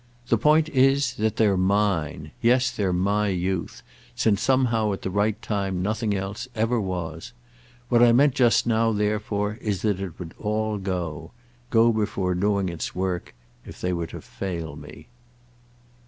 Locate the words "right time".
5.11-5.83